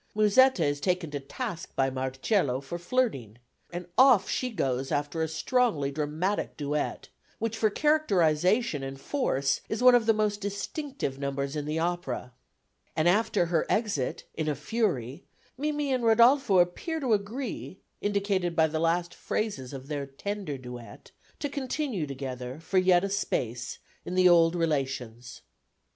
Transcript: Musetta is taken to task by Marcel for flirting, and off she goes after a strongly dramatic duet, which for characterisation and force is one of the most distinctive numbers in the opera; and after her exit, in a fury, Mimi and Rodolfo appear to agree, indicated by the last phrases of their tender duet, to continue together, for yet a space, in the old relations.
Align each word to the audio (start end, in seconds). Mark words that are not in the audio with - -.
Musetta 0.15 0.65
is 0.65 0.81
taken 0.81 1.11
to 1.11 1.19
task 1.19 1.75
by 1.75 1.91
Marcel 1.91 2.59
for 2.59 2.79
flirting, 2.79 3.37
and 3.71 3.85
off 3.99 4.27
she 4.27 4.49
goes 4.49 4.91
after 4.91 5.21
a 5.21 5.27
strongly 5.27 5.91
dramatic 5.91 6.57
duet, 6.57 7.09
which 7.37 7.55
for 7.55 7.69
characterisation 7.69 8.81
and 8.81 8.99
force 8.99 9.61
is 9.69 9.83
one 9.83 9.93
of 9.93 10.07
the 10.07 10.13
most 10.13 10.41
distinctive 10.41 11.19
numbers 11.19 11.55
in 11.55 11.65
the 11.65 11.77
opera; 11.77 12.33
and 12.95 13.07
after 13.07 13.45
her 13.45 13.63
exit, 13.69 14.23
in 14.33 14.47
a 14.49 14.55
fury, 14.55 15.23
Mimi 15.55 15.93
and 15.93 16.03
Rodolfo 16.03 16.57
appear 16.57 16.99
to 16.99 17.13
agree, 17.13 17.77
indicated 18.01 18.55
by 18.55 18.65
the 18.65 18.79
last 18.79 19.13
phrases 19.13 19.71
of 19.71 19.87
their 19.87 20.07
tender 20.07 20.57
duet, 20.57 21.11
to 21.37 21.47
continue 21.47 22.07
together, 22.07 22.59
for 22.59 22.79
yet 22.79 23.03
a 23.03 23.09
space, 23.09 23.77
in 24.03 24.15
the 24.15 24.27
old 24.27 24.55
relations. 24.55 25.41